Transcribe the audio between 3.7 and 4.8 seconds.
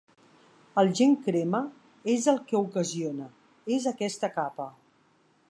és aquesta capa.